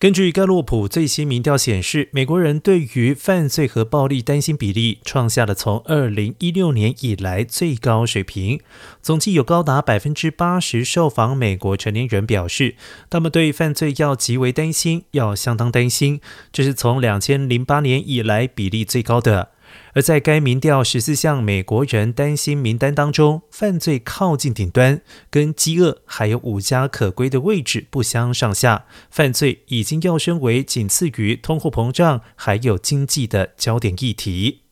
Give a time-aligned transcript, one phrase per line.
[0.00, 8.58] 根据盖洛普最新民调显示，美国人对于犯罪和暴力担心比例创下了从二零一六年以来最高水平。
[9.02, 12.76] 总计有高达百分之八十受访美国成年人表示，
[13.10, 16.22] 他们对犯罪要极为担心，要相当担心。
[16.50, 19.50] 这是从两千零八年以来比例最高的。
[19.94, 25.00] 而在该民调十四项美国人担心名单当中，犯罪靠近顶端，
[25.30, 28.86] 跟饥饿还有无家可归的位置不相上下。
[29.10, 34.69] 犯罪已经要升为仅次于通货膨胀还有经济的焦点议题。